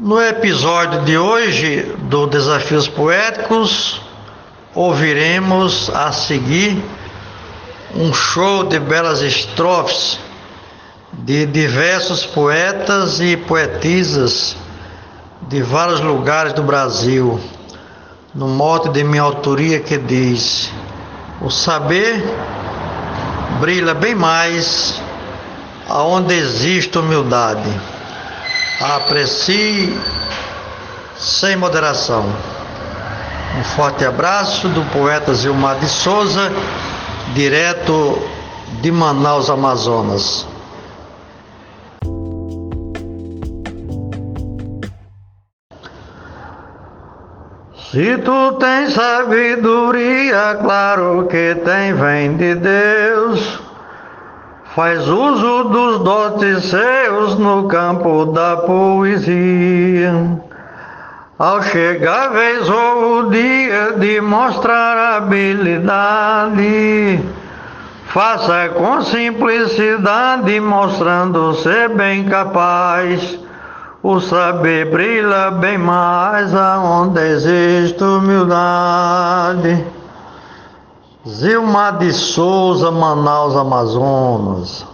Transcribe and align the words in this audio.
No 0.00 0.22
episódio 0.22 1.00
de 1.00 1.18
hoje 1.18 1.82
do 2.02 2.28
Desafios 2.28 2.86
Poéticos, 2.86 4.00
ouviremos 4.72 5.90
a 5.90 6.12
seguir 6.12 6.80
um 7.96 8.14
show 8.14 8.62
de 8.62 8.78
belas 8.78 9.22
estrofes 9.22 10.20
de 11.12 11.46
diversos 11.46 12.24
poetas 12.24 13.18
e 13.18 13.36
poetisas 13.36 14.56
de 15.48 15.62
vários 15.62 15.98
lugares 15.98 16.52
do 16.52 16.62
Brasil, 16.62 17.40
no 18.32 18.46
mote 18.46 18.90
de 18.90 19.02
minha 19.02 19.22
autoria 19.22 19.80
que 19.80 19.98
diz: 19.98 20.70
O 21.40 21.50
saber 21.50 22.22
brilha 23.60 23.94
bem 23.94 24.14
mais 24.14 25.02
aonde 25.88 26.34
existe 26.34 26.96
humildade. 26.96 27.97
Aprecie 28.80 29.92
sem 31.16 31.56
moderação. 31.56 32.24
Um 33.58 33.64
forte 33.64 34.04
abraço 34.04 34.68
do 34.68 34.82
poeta 34.92 35.34
Zilmar 35.34 35.80
de 35.80 35.88
Souza, 35.88 36.52
direto 37.34 38.22
de 38.80 38.92
Manaus, 38.92 39.50
Amazonas. 39.50 40.46
Se 47.90 48.18
tu 48.18 48.52
tens 48.60 48.92
sabedoria, 48.92 50.56
claro 50.62 51.26
que 51.28 51.56
tem, 51.64 51.94
vem 51.94 52.36
de 52.36 52.54
Deus. 52.54 53.67
Faz 54.78 55.08
uso 55.08 55.64
dos 55.64 55.98
dotes 56.04 56.66
seus 56.66 57.36
no 57.36 57.66
campo 57.66 58.26
da 58.26 58.58
poesia. 58.58 60.40
Ao 61.36 61.60
chegar 61.62 62.28
vez 62.28 62.70
ou 62.70 63.18
o 63.18 63.28
dia 63.28 63.94
de 63.98 64.20
mostrar 64.20 65.16
habilidade, 65.16 66.54
faça 68.06 68.68
com 68.68 69.02
simplicidade, 69.02 70.60
mostrando 70.60 71.56
ser 71.56 71.88
bem 71.88 72.26
capaz 72.26 73.36
o 74.00 74.20
saber 74.20 74.92
brilha 74.92 75.50
bem 75.50 75.76
mais 75.76 76.54
aonde 76.54 77.18
existe 77.20 78.04
humildade. 78.04 79.97
Zilmar 81.28 81.98
de 81.98 82.10
Souza, 82.10 82.90
Manaus, 82.90 83.54
Amazonas. 83.54 84.86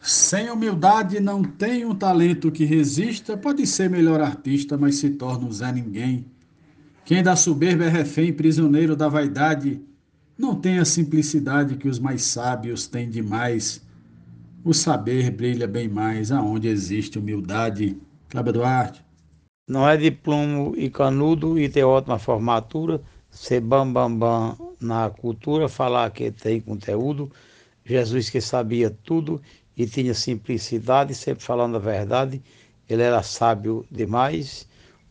Sem 0.00 0.48
humildade 0.50 1.18
não 1.18 1.42
tem 1.42 1.84
um 1.84 1.96
talento 1.96 2.52
que 2.52 2.64
resista, 2.64 3.36
pode 3.36 3.66
ser 3.66 3.90
melhor 3.90 4.20
artista, 4.20 4.78
mas 4.78 4.94
se 4.94 5.10
torna 5.10 5.44
um 5.44 5.50
Zé 5.50 5.72
Ninguém. 5.72 6.24
Quem 7.04 7.24
da 7.24 7.34
soberba 7.34 7.84
é 7.84 7.88
refém, 7.88 8.32
prisioneiro 8.32 8.94
da 8.94 9.08
vaidade, 9.08 9.82
não 10.38 10.54
tem 10.54 10.78
a 10.78 10.84
simplicidade 10.84 11.74
que 11.74 11.88
os 11.88 11.98
mais 11.98 12.22
sábios 12.22 12.86
têm 12.86 13.10
demais. 13.10 13.84
O 14.64 14.72
saber 14.72 15.28
brilha 15.32 15.66
bem 15.66 15.88
mais 15.88 16.30
aonde 16.30 16.68
existe 16.68 17.18
humildade. 17.18 17.98
Cláudio 18.28 18.52
Duarte. 18.52 19.04
Não 19.68 19.88
é 19.88 19.96
de 19.96 20.12
plumo 20.12 20.74
e 20.76 20.88
canudo 20.88 21.58
e 21.58 21.68
ter 21.68 21.82
ótima 21.82 22.18
formatura, 22.18 23.02
ser 23.30 23.60
bam 23.60 23.92
bam 23.92 24.16
bam 24.18 24.56
na 24.80 25.10
cultura, 25.10 25.68
falar 25.68 26.10
que 26.10 26.30
tem 26.30 26.60
conteúdo. 26.60 27.30
Jesus 27.84 28.28
que 28.30 28.40
sabia 28.40 28.90
tudo 28.90 29.40
e 29.76 29.86
tinha 29.86 30.14
simplicidade, 30.14 31.14
sempre 31.14 31.44
falando 31.44 31.76
a 31.76 31.80
verdade. 31.80 32.42
Ele 32.88 33.02
era 33.02 33.22
sábio 33.22 33.86
demais. 33.90 34.66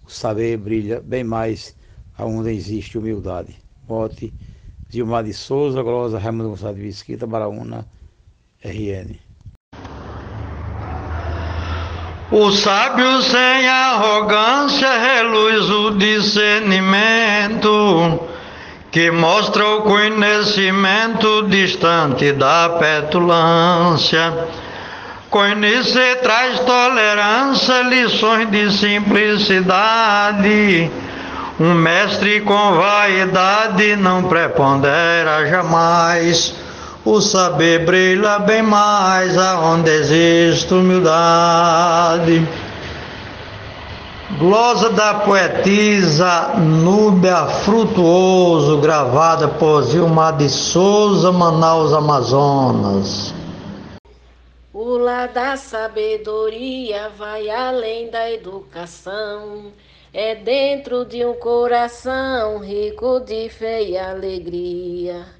O 0.06 0.10
saber 0.10 0.58
brilha 0.58 1.02
bem 1.02 1.24
mais 1.24 1.76
aonde 2.18 2.52
existe 2.52 2.98
humildade. 2.98 3.56
Bote 3.88 4.34
Gilmar 4.90 5.24
de 5.24 5.34
Souza, 5.34 5.84
Glosa, 5.84 6.18
Raimundo 6.18 6.50
Gonçalves 6.50 6.82
de 6.82 6.88
Visquita, 6.88 7.28
Baraúna, 7.28 7.88
RN. 8.64 9.27
O 12.40 12.52
sábio 12.52 13.20
sem 13.24 13.68
arrogância 13.68 14.88
reluz 15.00 15.72
o 15.72 15.90
discernimento, 15.98 18.20
que 18.92 19.10
mostra 19.10 19.66
o 19.66 19.82
conhecimento 19.82 21.48
distante 21.48 22.32
da 22.34 22.78
petulância. 22.78 24.50
Conhecer 25.32 26.22
traz 26.22 26.60
tolerância, 26.60 27.82
lições 27.82 28.52
de 28.52 28.72
simplicidade. 28.72 30.92
Um 31.60 31.74
mestre 31.74 32.42
com 32.42 32.76
vaidade 32.76 33.96
não 33.96 34.26
prepondera 34.26 35.50
jamais 35.50 36.54
o 37.10 37.22
saber 37.22 37.86
brilha 37.86 38.38
bem 38.40 38.62
mais 38.62 39.38
aonde 39.38 39.90
existe 39.90 40.74
humildade. 40.74 42.46
Glosa 44.38 44.90
da 44.90 45.14
poetisa 45.14 46.56
Núbia 46.58 47.46
Frutuoso, 47.46 48.78
gravada 48.80 49.48
por 49.48 49.84
Zilmar 49.84 50.36
de 50.36 50.50
Souza, 50.50 51.32
Manaus, 51.32 51.94
Amazonas. 51.94 53.34
O 54.74 54.98
lado 54.98 55.34
da 55.34 55.56
sabedoria 55.56 57.10
vai 57.18 57.50
além 57.50 58.12
da 58.12 58.30
educação. 58.30 59.72
É 60.14 60.36
dentro 60.36 61.06
de 61.06 61.26
um 61.26 61.36
coração 61.36 62.60
rico 62.60 63.22
de 63.22 63.48
fé 63.50 63.82
e 63.82 63.98
alegria. 63.98 65.37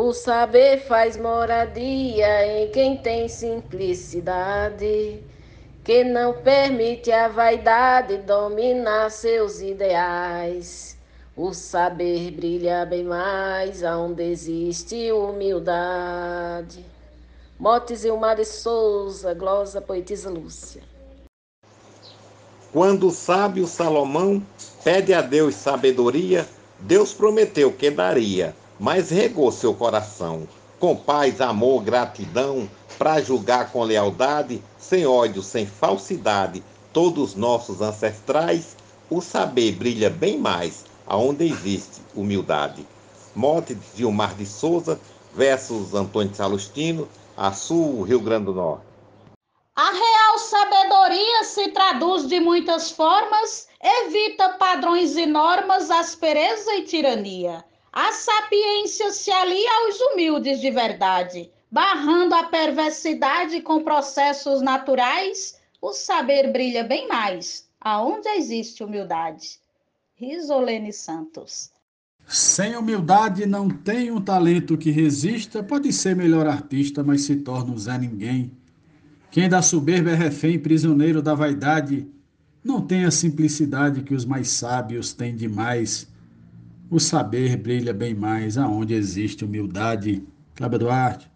O 0.00 0.12
saber 0.12 0.86
faz 0.86 1.16
moradia 1.16 2.46
em 2.46 2.70
quem 2.70 2.96
tem 2.98 3.28
simplicidade, 3.28 5.24
que 5.82 6.04
não 6.04 6.34
permite 6.34 7.10
a 7.10 7.26
vaidade 7.26 8.18
dominar 8.18 9.10
seus 9.10 9.60
ideais. 9.60 10.96
O 11.36 11.52
saber 11.52 12.30
brilha 12.30 12.86
bem 12.86 13.02
mais 13.02 13.82
aonde 13.82 14.22
existe 14.22 15.10
humildade. 15.10 16.86
Motes 17.58 18.04
Ilmar 18.04 18.36
de 18.36 18.44
Souza, 18.44 19.34
glosa 19.34 19.80
poetisa 19.80 20.30
Lúcia. 20.30 20.82
Quando 22.72 23.08
o 23.08 23.10
sábio 23.10 23.66
Salomão 23.66 24.40
pede 24.84 25.12
a 25.12 25.20
Deus 25.20 25.56
sabedoria, 25.56 26.46
Deus 26.78 27.12
prometeu 27.12 27.72
que 27.72 27.90
daria 27.90 28.54
mas 28.78 29.10
regou 29.10 29.50
seu 29.50 29.74
coração 29.74 30.46
com 30.78 30.94
paz, 30.94 31.40
amor, 31.40 31.82
gratidão, 31.82 32.68
para 32.96 33.20
julgar 33.20 33.72
com 33.72 33.82
lealdade, 33.82 34.62
sem 34.78 35.06
ódio, 35.06 35.42
sem 35.42 35.66
falsidade, 35.66 36.62
todos 36.92 37.34
nossos 37.34 37.80
ancestrais, 37.80 38.76
o 39.10 39.20
saber 39.20 39.72
brilha 39.72 40.08
bem 40.08 40.38
mais 40.38 40.84
aonde 41.06 41.44
existe 41.44 42.00
humildade. 42.14 42.86
Mote 43.34 43.74
de 43.74 43.86
Gilmar 43.96 44.34
de 44.34 44.46
Souza, 44.46 45.00
versos 45.34 45.94
Antônio 45.94 46.34
Salustino, 46.34 47.08
Açu, 47.36 48.02
Rio 48.02 48.20
Grande 48.20 48.46
do 48.46 48.54
Norte. 48.54 48.84
A 49.74 49.90
real 49.90 50.38
sabedoria 50.38 51.44
se 51.44 51.68
traduz 51.68 52.26
de 52.26 52.40
muitas 52.40 52.90
formas, 52.90 53.68
evita 53.80 54.50
padrões 54.50 55.16
e 55.16 55.24
normas, 55.24 55.90
aspereza 55.90 56.74
e 56.74 56.82
tirania. 56.82 57.64
A 57.92 58.12
sapiência 58.12 59.10
se 59.12 59.30
alia 59.30 59.70
aos 59.84 60.00
humildes 60.00 60.60
de 60.60 60.70
verdade, 60.70 61.50
barrando 61.70 62.34
a 62.34 62.44
perversidade 62.44 63.60
com 63.62 63.82
processos 63.82 64.60
naturais, 64.60 65.58
o 65.80 65.92
saber 65.92 66.52
brilha 66.52 66.84
bem 66.84 67.08
mais, 67.08 67.68
aonde 67.80 68.28
existe 68.28 68.84
humildade. 68.84 69.58
Risolene 70.14 70.92
Santos. 70.92 71.70
Sem 72.26 72.76
humildade 72.76 73.46
não 73.46 73.70
tem 73.70 74.10
um 74.10 74.20
talento 74.20 74.76
que 74.76 74.90
resista, 74.90 75.62
pode 75.62 75.90
ser 75.92 76.14
melhor 76.14 76.46
artista, 76.46 77.02
mas 77.02 77.22
se 77.22 77.36
torna 77.36 77.72
um 77.72 77.78
Zé 77.78 77.96
Ninguém. 77.96 78.52
Quem 79.30 79.48
da 79.48 79.62
soberba 79.62 80.10
é 80.10 80.14
refém, 80.14 80.58
prisioneiro 80.58 81.22
da 81.22 81.34
vaidade, 81.34 82.06
não 82.62 82.82
tem 82.82 83.04
a 83.06 83.10
simplicidade 83.10 84.02
que 84.02 84.14
os 84.14 84.26
mais 84.26 84.50
sábios 84.50 85.14
têm 85.14 85.34
demais 85.34 86.06
o 86.90 86.98
saber 86.98 87.56
brilha 87.56 87.92
bem 87.92 88.14
mais 88.14 88.56
aonde 88.56 88.94
existe 88.94 89.44
humildade. 89.44 90.22
Cláudio 90.54 90.78
Duarte. 90.78 91.28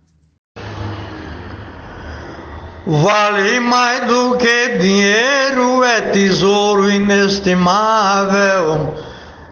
Vale 2.85 3.61
mais 3.61 4.09
do 4.09 4.37
que 4.39 4.79
dinheiro, 4.79 5.85
é 5.85 6.01
tesouro 6.11 6.91
inestimável, 6.91 8.93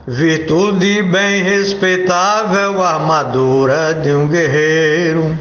virtude 0.09 1.01
bem 1.05 1.45
respeitável, 1.45 2.83
armadura 2.83 3.95
de 3.95 4.13
um 4.13 4.27
guerreiro. 4.27 5.39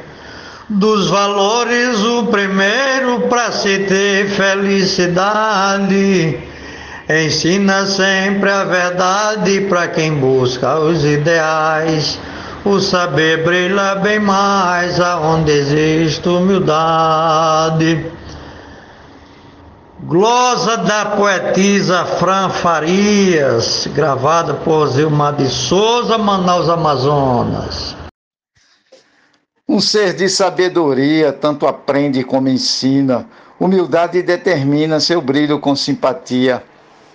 Dos 0.69 1.09
valores, 1.09 1.97
o 2.01 2.27
primeiro 2.27 3.21
para 3.21 3.51
se 3.51 3.79
ter 3.79 4.29
felicidade 4.29 6.37
Ensina 7.11 7.87
sempre 7.87 8.51
a 8.51 8.63
verdade 8.65 9.61
para 9.61 9.87
quem 9.87 10.13
busca 10.13 10.77
os 10.77 11.03
ideais. 11.03 12.19
O 12.63 12.79
saber 12.79 13.43
brilha 13.43 13.95
bem 13.95 14.19
mais 14.19 14.99
aonde 14.99 15.51
existe 15.51 16.29
humildade. 16.29 18.05
Glosa 20.03 20.77
da 20.77 21.05
poetisa 21.07 22.05
Fran 22.05 22.49
Farias, 22.49 23.87
gravada 23.95 24.53
por 24.53 24.85
Zilmar 24.89 25.33
de 25.33 25.47
Souza, 25.47 26.15
Manaus, 26.15 26.69
Amazonas. 26.69 27.95
Um 29.67 29.79
ser 29.79 30.13
de 30.13 30.29
sabedoria 30.29 31.33
tanto 31.33 31.65
aprende 31.65 32.23
como 32.23 32.49
ensina. 32.49 33.25
Humildade 33.59 34.21
determina 34.21 34.99
seu 34.99 35.19
brilho 35.19 35.59
com 35.59 35.75
simpatia. 35.75 36.63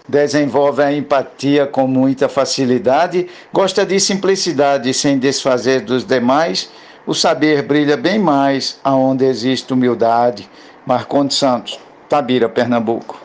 Desenvolve 0.07 0.83
a 0.83 0.93
empatia 0.93 1.67
com 1.67 1.87
muita 1.87 2.29
facilidade. 2.29 3.27
Gosta 3.51 3.87
de 3.87 3.99
simplicidade 3.99 4.93
sem 4.93 5.19
desfazer 5.19 5.81
dos 5.81 6.05
demais. 6.05 6.71
O 7.07 7.15
saber 7.15 7.63
brilha 7.63 7.97
bem 7.97 8.19
mais 8.19 8.79
aonde 8.85 9.25
existe 9.25 9.73
humildade. 9.73 10.49
Marcondes 10.87 11.39
Santos. 11.39 11.81
Tabira, 12.07 12.51
Pernambuco. 12.51 13.19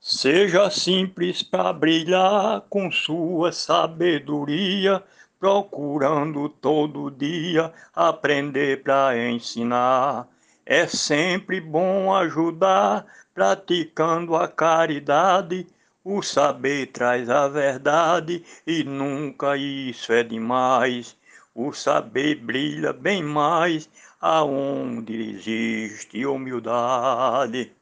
Seja 0.00 0.70
simples 0.70 1.42
para 1.42 1.72
brilhar 1.72 2.62
com 2.70 2.90
sua 2.90 3.52
sabedoria, 3.52 5.02
procurando 5.38 6.48
todo 6.48 7.10
dia 7.10 7.72
aprender 7.94 8.82
para 8.82 9.18
ensinar. 9.18 10.26
É 10.64 10.86
sempre 10.86 11.60
bom 11.60 12.14
ajudar, 12.14 13.04
praticando 13.34 14.34
a 14.34 14.48
caridade. 14.48 15.66
O 16.08 16.22
saber 16.22 16.86
traz 16.92 17.28
a 17.28 17.48
verdade 17.48 18.44
e 18.64 18.84
nunca 18.84 19.56
isso 19.56 20.12
é 20.12 20.22
demais. 20.22 21.16
O 21.52 21.72
saber 21.72 22.36
brilha 22.36 22.92
bem 22.92 23.24
mais 23.24 23.88
aonde 24.20 25.30
existe 25.30 26.24
humildade. 26.24 27.72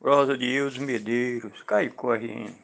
Rosa 0.00 0.38
de 0.38 0.52
Deus 0.52 0.78
Medeiros, 0.78 1.64
cai 1.66 1.88
correndo. 1.88 2.54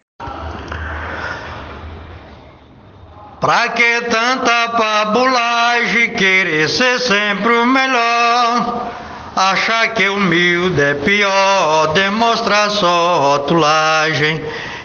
Pra 3.41 3.71
que 3.71 4.01
tanta 4.03 4.69
pabulagem, 4.69 6.15
querer 6.15 6.69
ser 6.69 7.01
sempre 7.01 7.53
o 7.53 7.67
melhor? 7.67 8.93
Achar 9.35 9.95
que 9.95 10.09
humilde 10.09 10.81
é 10.81 10.95
pior, 10.95 11.93
demonstrar 11.95 12.71
só 12.71 13.19
rotulagem. 13.19 14.41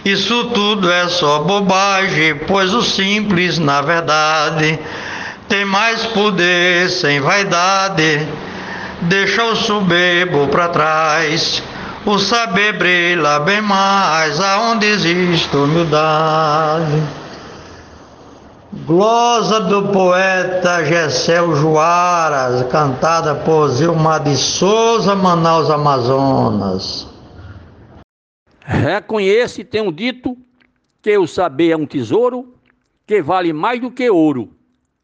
Isso 0.06 0.50
tudo 0.50 0.92
é 0.92 1.08
só 1.08 1.40
bobagem, 1.40 2.36
pois 2.46 2.74
o 2.74 2.84
simples, 2.84 3.58
na 3.58 3.82
verdade, 3.82 4.78
tem 5.48 5.64
mais 5.64 6.06
poder 6.08 6.90
sem 6.90 7.22
vaidade. 7.22 8.28
Deixa 9.04 9.46
o 9.46 9.56
soberbo 9.56 10.48
pra 10.48 10.68
trás. 10.68 11.64
O 12.06 12.20
saber 12.20 12.78
brilha 12.78 13.40
bem 13.40 13.62
mais 13.62 14.42
aonde 14.42 14.88
existe 14.88 15.56
humildade. 15.56 17.02
Glosa 18.86 19.62
do 19.62 19.84
poeta 19.84 20.84
Gessel 20.84 21.56
Juaras, 21.56 22.66
cantada 22.70 23.36
por 23.36 23.70
Zilmar 23.70 24.22
de 24.22 24.36
Souza, 24.36 25.16
Manaus, 25.16 25.70
Amazonas. 25.70 27.13
Reconheço 28.82 29.62
e 29.62 29.64
tenho 29.64 29.92
dito 29.92 30.38
que 31.02 31.18
o 31.18 31.28
saber 31.28 31.72
é 31.72 31.78
um 31.78 31.86
tesouro 31.86 32.56
que 33.06 33.22
vale 33.22 33.54
mais 33.54 33.80
do 33.80 33.92
que 33.92 34.10
ouro. 34.10 34.50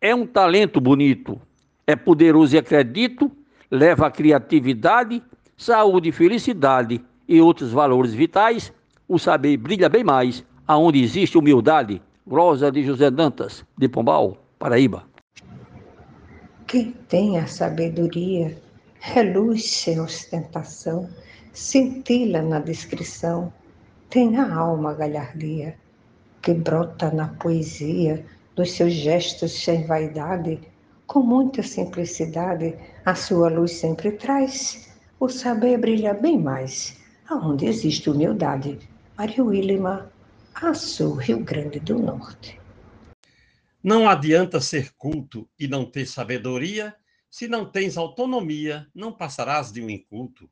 É 0.01 0.13
um 0.16 0.25
talento 0.25 0.80
bonito, 0.80 1.39
é 1.86 1.95
poderoso 1.95 2.56
e 2.56 2.60
acredito, 2.60 3.31
leva 3.69 4.07
a 4.07 4.12
criatividade 4.12 5.21
saúde, 5.60 6.12
felicidade 6.13 7.04
e 7.27 7.42
outros 7.42 7.71
valores 7.71 8.13
vitais, 8.13 8.71
o 9.07 9.19
saber 9.19 9.57
brilha 9.57 9.89
bem 9.89 10.04
mais 10.06 10.44
aonde 10.66 11.04
existe 11.04 11.38
humildade. 11.38 12.01
Rosa 12.30 12.71
de 12.71 12.83
José 12.83 13.10
Dantas, 13.10 13.66
de 13.75 13.89
Pombal, 13.89 14.38
Paraíba. 14.60 15.04
Quem 16.68 16.92
tem 17.07 17.39
a 17.39 17.48
sabedoria 17.48 18.56
reluz 19.00 19.66
sem 19.66 20.00
ostentação, 20.00 21.10
cintila 21.51 22.44
na 22.44 22.60
descrição, 22.60 23.51
tem 24.09 24.38
a 24.38 24.56
alma 24.56 24.94
galhardia, 24.94 25.77
que 26.41 26.53
brota 26.53 27.11
na 27.11 27.27
poesia 27.27 28.25
dos 28.56 28.71
seus 28.71 28.94
gestos 28.94 29.51
sem 29.63 29.85
vaidade, 29.85 30.59
com 31.06 31.21
muita 31.21 31.61
simplicidade, 31.61 32.75
a 33.06 33.13
sua 33.13 33.50
luz 33.50 33.73
sempre 33.73 34.11
traz 34.11 34.89
o 35.19 35.29
saber 35.29 35.77
brilha 35.77 36.13
bem 36.13 36.39
mais 36.39 36.97
aonde 37.29 37.67
existe 37.67 38.09
humildade. 38.09 38.79
Maria 39.15 39.44
Willima, 39.44 40.11
Açu, 40.56 41.13
Rio 41.13 41.44
Grande 41.44 41.79
do 41.79 42.00
Norte. 42.00 42.59
Não 43.83 44.09
adianta 44.09 44.59
ser 44.59 44.91
culto 44.97 45.47
e 45.59 45.67
não 45.67 45.85
ter 45.85 46.07
sabedoria, 46.07 46.95
se 47.29 47.47
não 47.47 47.63
tens 47.63 47.95
autonomia, 47.95 48.88
não 48.94 49.11
passarás 49.11 49.71
de 49.71 49.81
um 49.81 49.89
inculto. 49.89 50.50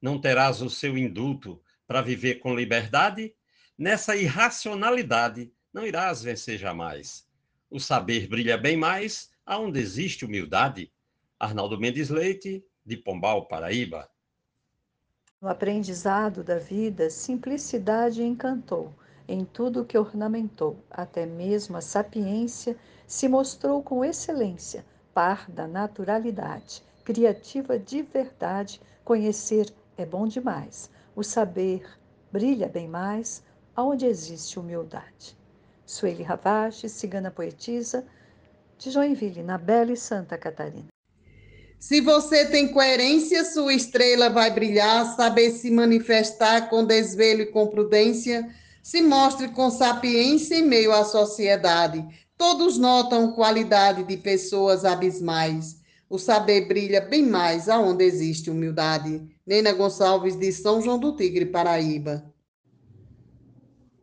Não 0.00 0.20
terás 0.20 0.62
o 0.62 0.70
seu 0.70 0.96
induto 0.96 1.60
para 1.86 2.02
viver 2.02 2.36
com 2.36 2.54
liberdade, 2.54 3.34
nessa 3.76 4.16
irracionalidade 4.16 5.52
não 5.72 5.86
irás 5.86 6.22
vencer 6.22 6.58
jamais. 6.58 7.26
O 7.70 7.80
saber 7.80 8.28
brilha 8.28 8.58
bem 8.58 8.76
mais 8.76 9.30
aonde 9.44 9.80
existe 9.80 10.24
humildade. 10.24 10.92
Arnaldo 11.38 11.78
Mendes 11.78 12.10
Leite, 12.10 12.64
de 12.84 12.96
Pombal, 12.96 13.46
Paraíba. 13.46 14.08
No 15.40 15.48
aprendizado 15.48 16.44
da 16.44 16.58
vida, 16.58 17.10
simplicidade 17.10 18.22
encantou, 18.22 18.94
em 19.26 19.44
tudo 19.44 19.84
que 19.84 19.98
ornamentou, 19.98 20.84
até 20.90 21.26
mesmo 21.26 21.76
a 21.76 21.80
sapiência 21.80 22.76
se 23.06 23.28
mostrou 23.28 23.82
com 23.82 24.04
excelência, 24.04 24.84
par 25.12 25.50
da 25.50 25.66
naturalidade, 25.66 26.82
criativa 27.04 27.78
de 27.78 28.02
verdade, 28.02 28.80
conhecer 29.04 29.72
é 29.96 30.06
bom 30.06 30.26
demais, 30.26 30.90
o 31.14 31.22
saber 31.22 31.82
brilha 32.30 32.68
bem 32.68 32.88
mais 32.88 33.42
aonde 33.74 34.06
existe 34.06 34.58
humildade. 34.58 35.36
Sueli 35.84 36.22
Ravache, 36.22 36.88
cigana 36.88 37.30
poetisa, 37.30 38.04
de 38.78 38.90
Joinville, 38.90 39.42
na 39.42 39.58
Bela 39.58 39.92
e 39.92 39.96
Santa 39.96 40.38
Catarina. 40.38 40.88
Se 41.78 42.00
você 42.00 42.46
tem 42.46 42.72
coerência, 42.72 43.44
sua 43.44 43.74
estrela 43.74 44.30
vai 44.30 44.50
brilhar, 44.50 45.16
saber 45.16 45.50
se 45.50 45.70
manifestar 45.70 46.70
com 46.70 46.84
desvelo 46.84 47.42
e 47.42 47.46
com 47.46 47.66
prudência, 47.66 48.48
se 48.82 49.02
mostre 49.02 49.48
com 49.48 49.70
sapiência 49.70 50.54
em 50.54 50.62
meio 50.62 50.92
à 50.92 51.04
sociedade. 51.04 52.04
Todos 52.38 52.78
notam 52.78 53.32
qualidade 53.32 54.04
de 54.04 54.16
pessoas 54.16 54.84
abismais. 54.84 55.81
O 56.12 56.18
saber 56.18 56.68
brilha 56.68 57.00
bem 57.00 57.24
mais 57.24 57.70
aonde 57.70 58.04
existe 58.04 58.50
humildade. 58.50 59.26
Nena 59.46 59.72
Gonçalves, 59.72 60.36
de 60.36 60.52
São 60.52 60.82
João 60.82 60.98
do 60.98 61.16
Tigre, 61.16 61.46
Paraíba. 61.46 62.30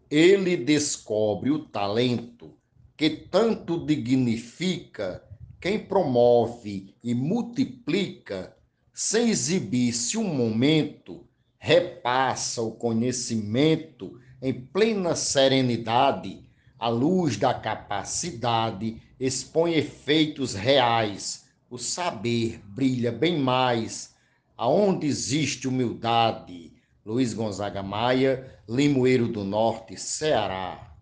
Ele 0.10 0.58
descobre 0.58 1.52
o 1.52 1.60
talento 1.60 2.58
que 2.98 3.12
tanto 3.12 3.86
dignifica 3.86 5.24
quem 5.62 5.78
promove 5.78 6.96
e 7.04 7.14
multiplica, 7.14 8.58
sem 8.92 9.30
exibir-se 9.30 10.18
um 10.18 10.24
momento, 10.24 11.28
repassa 11.60 12.60
o 12.64 12.72
conhecimento 12.72 14.20
em 14.42 14.52
plena 14.52 15.16
serenidade, 15.16 16.44
à 16.80 16.90
luz 16.90 17.38
da 17.38 17.54
capacidade, 17.54 19.00
expõe 19.20 19.76
efeitos 19.76 20.56
reais, 20.56 21.48
o 21.70 21.78
saber 21.78 22.60
brilha 22.66 23.12
bem 23.12 23.38
mais, 23.40 24.16
aonde 24.58 25.06
existe 25.06 25.68
humildade. 25.68 26.74
Luiz 27.06 27.34
Gonzaga 27.34 27.84
Maia, 27.84 28.60
Limoeiro 28.68 29.28
do 29.28 29.44
Norte, 29.44 29.96
Ceará. 29.96 30.96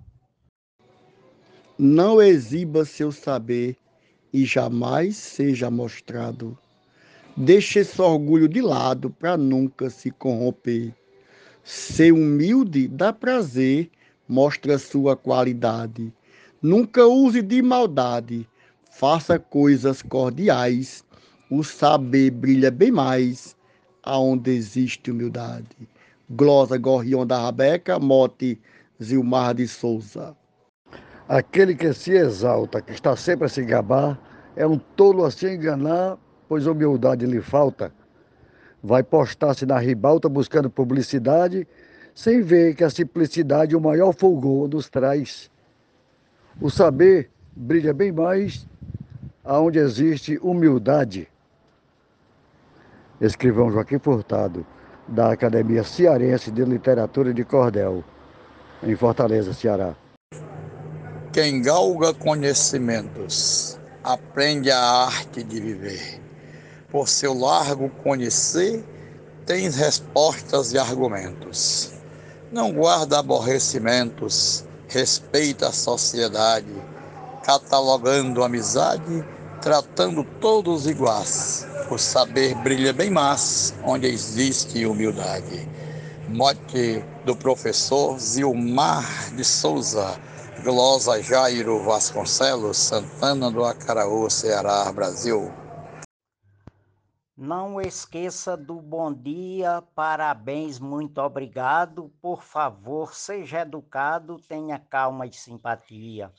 Não 1.79 2.21
exiba 2.21 2.83
seu 2.83 3.11
saber 3.11 3.77
e 4.33 4.45
jamais 4.45 5.15
seja 5.15 5.71
mostrado. 5.71 6.57
Deixe 7.35 7.79
esse 7.79 8.01
orgulho 8.01 8.49
de 8.49 8.61
lado 8.61 9.09
para 9.09 9.37
nunca 9.37 9.89
se 9.89 10.11
corromper. 10.11 10.93
Ser 11.63 12.11
humilde 12.11 12.87
dá 12.87 13.13
prazer, 13.13 13.89
mostra 14.27 14.77
sua 14.77 15.15
qualidade. 15.15 16.11
Nunca 16.61 17.05
use 17.05 17.41
de 17.41 17.61
maldade, 17.61 18.47
faça 18.97 19.37
coisas 19.37 20.01
cordiais. 20.01 21.03
O 21.51 21.63
saber 21.63 22.31
brilha 22.31 22.71
bem 22.71 22.91
mais 22.91 23.55
aonde 24.03 24.49
existe 24.49 25.11
humildade. 25.11 25.67
glosa 26.29 26.77
Gorrião 26.77 27.25
da 27.25 27.39
Rabeca, 27.39 27.99
mote 27.99 28.59
Zilmar 29.01 29.53
de 29.53 29.67
Souza. 29.67 30.35
Aquele 31.29 31.75
que 31.75 31.93
se 31.93 32.11
exalta, 32.13 32.81
que 32.81 32.91
está 32.91 33.15
sempre 33.15 33.45
a 33.45 33.49
se 33.49 33.63
gabar, 33.63 34.19
é 34.55 34.65
um 34.65 34.79
tolo 34.79 35.23
a 35.25 35.31
se 35.31 35.47
enganar, 35.53 36.17
pois 36.49 36.65
humildade 36.65 37.25
lhe 37.25 37.41
falta. 37.41 37.93
Vai 38.81 39.03
postar-se 39.03 39.65
na 39.65 39.77
ribalta 39.77 40.27
buscando 40.27 40.71
publicidade, 40.71 41.67
sem 42.15 42.41
ver 42.41 42.75
que 42.75 42.83
a 42.83 42.89
simplicidade 42.89 43.75
o 43.75 43.81
maior 43.81 44.11
fulgor 44.11 44.67
nos 44.67 44.89
traz. 44.89 45.51
O 46.59 46.69
saber 46.71 47.29
brilha 47.55 47.93
bem 47.93 48.11
mais 48.11 48.67
aonde 49.47 49.79
existe 49.79 50.37
humildade. 50.43 51.27
Escrivão 53.19 53.71
Joaquim 53.71 53.97
Furtado, 53.97 54.65
da 55.07 55.31
Academia 55.31 55.83
Cearense 55.83 56.51
de 56.51 56.63
Literatura 56.65 57.33
de 57.33 57.45
Cordel, 57.45 58.03
em 58.83 58.95
Fortaleza, 58.95 59.53
Ceará. 59.53 59.95
Quem 61.31 61.61
galga 61.61 62.13
conhecimentos 62.13 63.79
aprende 64.03 64.69
a 64.69 64.79
arte 64.79 65.43
de 65.43 65.59
viver. 65.61 66.21
Por 66.89 67.07
seu 67.07 67.33
largo 67.33 67.89
conhecer, 68.03 68.83
tens 69.45 69.77
respostas 69.77 70.73
e 70.73 70.77
argumentos. 70.77 71.93
Não 72.51 72.71
guarda 72.73 73.19
aborrecimentos, 73.19 74.65
respeita 74.87 75.69
a 75.69 75.71
sociedade, 75.71 76.73
catalogando 77.43 78.43
amizade, 78.43 79.25
tratando 79.61 80.23
todos 80.39 80.87
iguais. 80.87 81.67
O 81.89 81.97
saber 81.97 82.55
brilha 82.55 82.93
bem 82.93 83.09
mais 83.09 83.73
onde 83.85 84.07
existe 84.07 84.85
humildade. 84.85 85.67
Mote 86.27 87.03
do 87.25 87.35
professor 87.35 88.19
Zilmar 88.19 89.33
de 89.35 89.43
Souza, 89.43 90.19
Glosa 90.63 91.21
Jairo 91.23 91.81
Vasconcelos, 91.83 92.77
Santana 92.77 93.49
do 93.49 93.63
Acaraú, 93.63 94.29
Ceará, 94.29 94.91
Brasil. 94.91 95.51
Não 97.37 97.79
esqueça 97.79 98.57
do 98.57 98.81
bom 98.81 99.13
dia, 99.13 99.83
parabéns, 99.93 100.79
muito 100.79 101.21
obrigado. 101.21 102.11
Por 102.19 102.41
favor, 102.41 103.13
seja 103.13 103.61
educado, 103.61 104.39
tenha 104.49 104.79
calma 104.79 105.27
e 105.27 105.31
simpatia. 105.31 106.31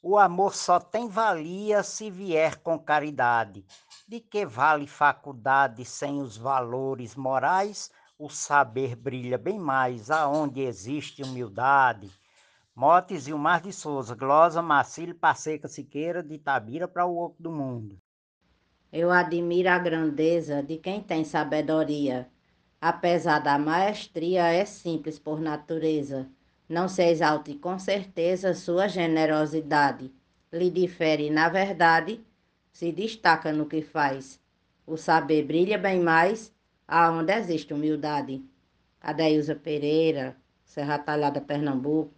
O 0.00 0.16
amor 0.16 0.54
só 0.54 0.78
tem 0.78 1.08
valia 1.08 1.82
se 1.82 2.08
vier 2.08 2.56
com 2.58 2.78
caridade. 2.78 3.64
De 4.06 4.20
que 4.20 4.46
vale 4.46 4.86
faculdade 4.86 5.84
sem 5.84 6.22
os 6.22 6.36
valores 6.36 7.16
morais? 7.16 7.90
O 8.16 8.30
saber 8.30 8.94
brilha 8.94 9.36
bem 9.36 9.58
mais 9.58 10.08
aonde 10.08 10.60
existe 10.60 11.22
humildade. 11.22 12.10
Motes 12.74 13.26
e 13.26 13.32
o 13.32 13.38
Mar 13.38 13.60
de 13.60 13.72
Souza, 13.72 14.14
Glosa 14.14 14.62
Marcílio 14.62 15.16
Passeca 15.16 15.66
Siqueira, 15.66 16.22
de 16.22 16.36
Itabira 16.36 16.86
para 16.86 17.04
o 17.04 17.18
Oco 17.18 17.42
do 17.42 17.50
Mundo. 17.50 18.00
Eu 18.92 19.10
admiro 19.10 19.68
a 19.68 19.78
grandeza 19.78 20.62
de 20.62 20.78
quem 20.78 21.02
tem 21.02 21.24
sabedoria. 21.24 22.30
Apesar 22.80 23.40
da 23.40 23.58
maestria, 23.58 24.46
é 24.46 24.64
simples 24.64 25.18
por 25.18 25.40
natureza. 25.40 26.30
Não 26.68 26.86
se 26.86 27.02
exalte 27.02 27.54
com 27.54 27.78
certeza 27.78 28.52
sua 28.52 28.88
generosidade. 28.88 30.12
Lhe 30.52 30.70
difere, 30.70 31.30
na 31.30 31.48
verdade, 31.48 32.20
se 32.72 32.92
destaca 32.92 33.52
no 33.52 33.66
que 33.66 33.80
faz. 33.80 34.38
O 34.86 34.96
saber 34.96 35.44
brilha 35.44 35.78
bem 35.78 36.00
mais 36.00 36.52
aonde 36.86 37.32
existe 37.32 37.72
humildade. 37.72 38.42
Adeilza 39.00 39.54
Pereira, 39.54 40.36
Serra 40.64 40.98
Talhada, 40.98 41.40
Pernambuco. 41.40 42.12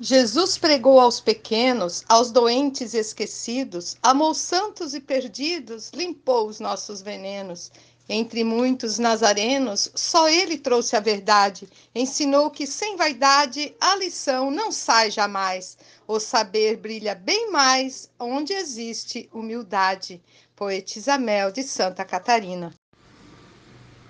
Jesus 0.00 0.56
pregou 0.56 1.00
aos 1.00 1.18
pequenos, 1.18 2.04
aos 2.08 2.30
doentes 2.30 2.94
e 2.94 2.98
esquecidos, 2.98 3.96
amou 4.00 4.32
santos 4.32 4.94
e 4.94 5.00
perdidos, 5.00 5.90
limpou 5.92 6.46
os 6.46 6.60
nossos 6.60 7.02
venenos. 7.02 7.72
Entre 8.10 8.42
muitos 8.42 8.98
nazarenos, 8.98 9.90
só 9.94 10.30
ele 10.30 10.56
trouxe 10.56 10.96
a 10.96 11.00
verdade, 11.00 11.68
ensinou 11.94 12.50
que 12.50 12.66
sem 12.66 12.96
vaidade 12.96 13.74
a 13.78 13.96
lição 13.96 14.50
não 14.50 14.72
sai 14.72 15.10
jamais. 15.10 15.76
O 16.06 16.18
saber 16.18 16.78
brilha 16.78 17.14
bem 17.14 17.50
mais 17.50 18.10
onde 18.18 18.54
existe 18.54 19.28
humildade. 19.30 20.22
Poetisa 20.56 21.18
Mel 21.18 21.52
de 21.52 21.62
Santa 21.62 22.02
Catarina. 22.02 22.72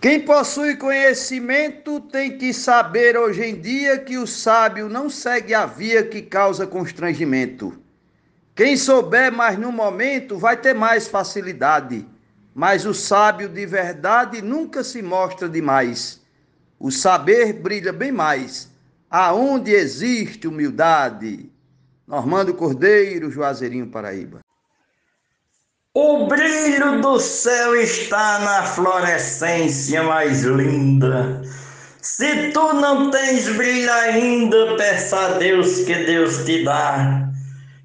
Quem 0.00 0.25
possui 0.25 0.76
conhecimento 0.76 2.00
tem 2.00 2.38
que 2.38 2.55
saber 2.55 3.19
hoje 3.19 3.43
em 3.43 3.61
dia 3.61 3.99
que 3.99 4.17
o 4.17 4.28
sábio 4.28 4.88
não 4.88 5.11
segue 5.11 5.52
a 5.52 5.67
via 5.67 6.05
que 6.05 6.23
causa 6.23 6.69
constrangimento. 6.69 7.76
Quem 8.55 8.76
souber 8.76 9.33
mais 9.33 9.59
no 9.59 9.73
momento 9.73 10.38
vai 10.38 10.57
ter 10.57 10.73
mais 10.73 11.09
facilidade, 11.09 12.07
mas 12.55 12.87
o 12.87 12.95
sábio 12.95 13.49
de 13.49 13.64
verdade 13.67 14.43
nunca 14.43 14.83
se 14.83 15.02
mostra 15.02 15.49
demais. 15.49 16.21
O 16.78 16.90
saber 16.90 17.52
brilha 17.52 17.93
bem 17.93 18.12
mais 18.12 18.71
aonde 19.11 19.73
existe 19.73 20.47
humildade. 20.47 21.50
Normando 22.07 22.55
Cordeiro, 22.55 23.31
Juazeirinho, 23.31 23.88
Paraíba. 23.88 24.40
O 25.95 26.26
brilho 26.26 27.00
do 27.00 27.19
céu 27.19 27.75
está 27.75 28.38
na 28.40 28.62
florescência 28.62 30.02
mais 30.02 30.43
linda. 30.43 31.43
Se 32.00 32.52
tu 32.52 32.73
não 32.75 33.11
tens 33.11 33.49
brilho 33.57 33.93
ainda, 33.93 34.76
peça 34.76 35.19
a 35.19 35.38
Deus 35.38 35.81
que 35.81 35.95
Deus 36.05 36.45
te 36.45 36.64
dá. 36.64 37.27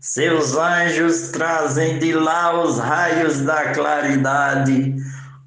Seus 0.06 0.58
anjos 0.58 1.30
trazem 1.30 1.98
de 1.98 2.12
lá 2.12 2.62
os 2.62 2.78
raios 2.78 3.40
da 3.40 3.72
claridade, 3.72 4.94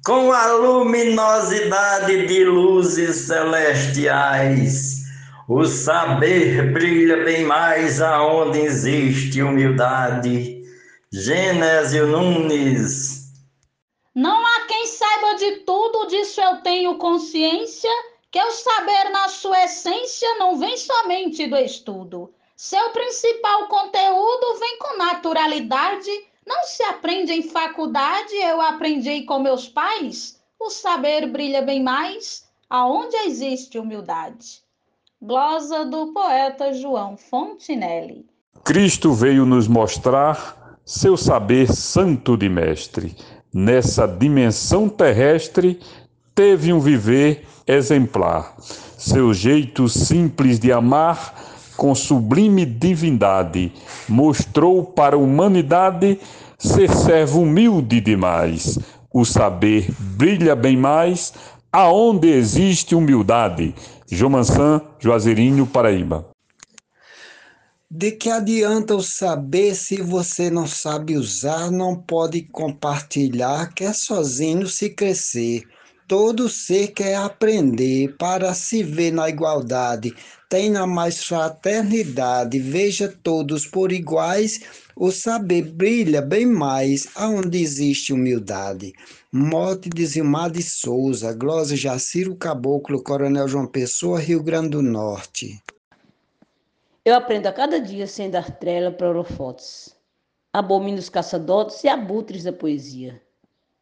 com 0.03 0.31
a 0.31 0.51
luminosidade 0.53 2.25
de 2.25 2.43
luzes 2.43 3.27
celestiais. 3.27 5.03
O 5.47 5.63
saber 5.63 6.73
brilha 6.73 7.23
bem 7.23 7.43
mais 7.43 8.01
aonde 8.01 8.61
existe 8.61 9.43
humildade. 9.43 10.63
Genésio 11.13 12.07
Nunes. 12.07 13.31
Não 14.15 14.43
há 14.43 14.61
quem 14.61 14.87
saiba 14.87 15.35
de 15.35 15.57
tudo, 15.57 16.07
disso 16.07 16.41
eu 16.41 16.63
tenho 16.63 16.97
consciência, 16.97 17.91
que 18.31 18.41
o 18.41 18.51
saber 18.51 19.11
na 19.11 19.29
sua 19.29 19.65
essência 19.65 20.27
não 20.39 20.57
vem 20.57 20.75
somente 20.77 21.45
do 21.45 21.57
estudo. 21.57 22.33
Seu 22.57 22.89
principal 22.89 23.67
conteúdo 23.67 24.59
vem 24.59 24.79
com 24.79 24.97
naturalidade, 24.97 26.09
não 26.43 26.63
se 26.63 26.81
aprende 26.81 27.31
em 27.31 27.43
faculdade, 27.43 28.33
eu 28.33 28.59
aprendi 28.59 29.21
com 29.25 29.37
meus 29.37 29.69
pais. 29.69 30.41
O 30.59 30.71
saber 30.71 31.27
brilha 31.27 31.61
bem 31.61 31.83
mais 31.83 32.47
aonde 32.67 33.15
existe 33.27 33.77
humildade. 33.77 34.63
Glosa 35.21 35.85
do 35.85 36.07
poeta 36.07 36.73
João 36.73 37.15
Fontinelli. 37.15 38.25
Cristo 38.65 39.13
veio 39.13 39.45
nos 39.45 39.67
mostrar 39.67 40.79
seu 40.83 41.15
saber 41.15 41.71
santo 41.71 42.35
de 42.35 42.49
mestre. 42.49 43.15
Nessa 43.53 44.07
dimensão 44.07 44.89
terrestre, 44.89 45.79
teve 46.33 46.73
um 46.73 46.79
viver 46.79 47.47
exemplar. 47.67 48.55
Seu 48.97 49.31
jeito 49.31 49.87
simples 49.87 50.59
de 50.59 50.71
amar, 50.71 51.35
com 51.77 51.93
sublime 51.93 52.65
divindade, 52.65 53.71
mostrou 54.09 54.83
para 54.83 55.15
a 55.15 55.19
humanidade 55.19 56.19
ser 56.57 56.89
servo 56.89 57.43
humilde 57.43 58.01
demais. 58.01 58.79
O 59.13 59.23
saber 59.23 59.87
brilha 59.97 60.55
bem 60.55 60.75
mais 60.75 61.33
aonde 61.71 62.27
existe 62.27 62.95
humildade. 62.95 63.73
João 64.09 64.31
Mansan, 64.31 64.81
Juazeirinho, 64.99 65.67
Paraíba. 65.67 66.25
De 67.89 68.11
que 68.11 68.29
adianta 68.29 68.95
o 68.95 69.01
saber 69.01 69.73
se 69.75 70.01
você 70.01 70.49
não 70.49 70.67
sabe 70.67 71.15
usar, 71.15 71.71
não 71.71 71.95
pode 71.95 72.41
compartilhar, 72.41 73.73
quer 73.73 73.93
sozinho 73.93 74.67
se 74.67 74.89
crescer. 74.89 75.63
Todo 76.07 76.47
ser 76.47 76.93
quer 76.93 77.15
aprender 77.15 78.15
para 78.17 78.53
se 78.53 78.81
ver 78.81 79.11
na 79.11 79.27
igualdade, 79.27 80.15
tenha 80.47 80.87
mais 80.87 81.21
fraternidade, 81.21 82.59
veja 82.59 83.13
todos 83.21 83.67
por 83.67 83.91
iguais, 83.91 84.61
o 84.95 85.11
saber 85.11 85.63
brilha 85.63 86.21
bem 86.21 86.45
mais 86.45 87.09
aonde 87.13 87.61
existe 87.61 88.13
humildade. 88.13 88.93
Morte 89.33 89.89
de 89.89 90.05
Zilmar 90.05 90.49
de 90.49 90.63
Souza, 90.63 91.33
Glória 91.33 91.75
Jaciro 91.75 92.37
Caboclo, 92.37 93.03
Coronel 93.03 93.49
João 93.49 93.67
Pessoa, 93.67 94.17
Rio 94.17 94.41
Grande 94.41 94.69
do 94.69 94.81
Norte. 94.81 95.61
Eu 97.03 97.15
aprendo 97.15 97.47
a 97.47 97.51
cada 97.51 97.81
dia 97.81 98.07
sem 98.07 98.29
dar 98.29 98.49
trela 98.57 98.91
para 98.91 99.09
holofotes. 99.09 99.93
Abomino 100.53 100.99
os 100.99 101.09
caçadotes 101.09 101.83
e 101.83 101.89
abutres 101.89 102.45
da 102.45 102.53
poesia. 102.53 103.21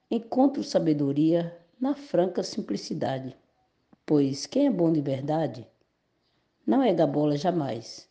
Encontro 0.09 0.63
sabedoria 0.63 1.55
na 1.79 1.95
franca 1.95 2.43
simplicidade. 2.43 3.35
Pois 4.05 4.45
quem 4.45 4.67
é 4.67 4.71
bom 4.71 4.91
de 4.91 5.01
verdade 5.01 5.67
não 6.65 6.81
é 6.81 6.93
gabola 6.93 7.37
jamais. 7.37 8.09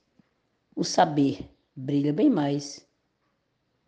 O 0.76 0.84
saber 0.84 1.50
brilha 1.74 2.12
bem 2.12 2.30
mais 2.30 2.86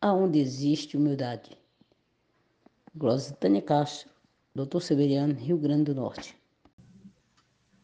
aonde 0.00 0.38
existe 0.38 0.96
humildade. 0.96 1.56
Glosa 2.94 3.34
Tânia 3.34 3.62
Castro, 3.62 4.10
Dr. 4.54 4.80
Severiano, 4.80 5.34
Rio 5.34 5.58
Grande 5.58 5.84
do 5.84 5.94
Norte. 5.94 6.36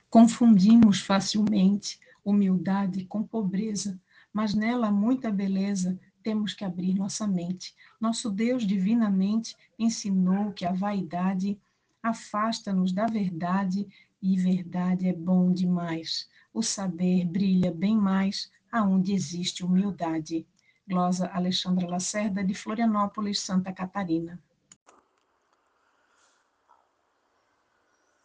Confundimos 0.08 1.00
facilmente 1.00 2.00
humildade 2.24 3.04
com 3.04 3.22
pobreza, 3.22 4.00
mas 4.32 4.54
nela 4.54 4.90
muita 4.90 5.30
beleza, 5.30 5.98
temos 6.22 6.54
que 6.54 6.64
abrir 6.64 6.94
nossa 6.94 7.26
mente. 7.26 7.74
Nosso 8.00 8.30
Deus 8.30 8.66
divinamente 8.66 9.56
ensinou 9.78 10.52
que 10.52 10.64
a 10.64 10.72
vaidade 10.72 11.58
afasta-nos 12.02 12.92
da 12.92 13.06
verdade 13.06 13.86
e 14.20 14.36
verdade 14.36 15.08
é 15.08 15.12
bom 15.12 15.52
demais. 15.52 16.28
O 16.52 16.62
saber 16.62 17.24
brilha 17.24 17.72
bem 17.72 17.96
mais 17.96 18.50
aonde 18.70 19.12
existe 19.12 19.64
humildade. 19.64 20.46
Glosa 20.86 21.30
Alexandra 21.32 21.88
Lacerda, 21.88 22.42
de 22.42 22.54
Florianópolis, 22.54 23.40
Santa 23.40 23.72
Catarina. 23.72 24.42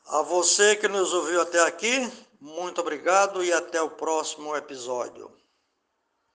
A 0.07 0.21
você 0.21 0.75
que 0.75 0.87
nos 0.87 1.13
ouviu 1.13 1.41
até 1.41 1.65
aqui, 1.67 2.11
muito 2.39 2.81
obrigado 2.81 3.43
e 3.43 3.51
até 3.51 3.81
o 3.81 3.89
próximo 3.89 4.55
episódio. 4.55 5.29